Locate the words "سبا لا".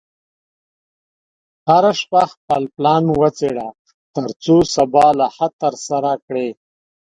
4.75-5.27